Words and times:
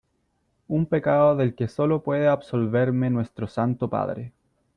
un 0.67 0.87
pecado 0.87 1.35
del 1.35 1.53
que 1.53 1.67
sólo 1.67 2.01
puede 2.01 2.27
absolverme 2.27 3.11
Nuestro 3.11 3.47
Santo 3.47 3.87
Padre. 3.87 4.31